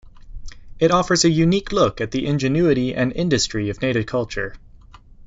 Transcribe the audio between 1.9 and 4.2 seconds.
at the ingenuity and industry of native